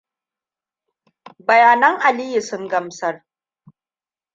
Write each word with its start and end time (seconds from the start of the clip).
Bayanan 1.45 1.95
Aliyu 2.07 2.41
sun 2.41 2.67
gamsar. 2.71 3.15